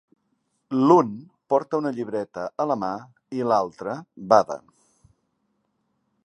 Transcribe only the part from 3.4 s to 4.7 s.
i l'altre bada.